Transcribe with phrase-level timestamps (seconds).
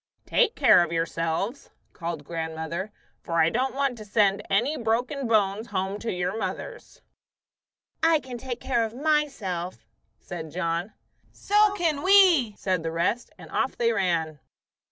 [0.25, 5.67] "Take care of yourselves," called grandmother, "for I don't want to send any broken bones
[5.67, 7.03] home to your mothers."
[8.01, 9.85] "I can take care of myself,"
[10.17, 10.93] said John.
[11.31, 14.39] "So can we," said the rest; and off they ran.